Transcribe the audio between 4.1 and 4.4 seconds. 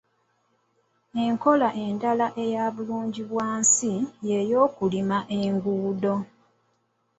ye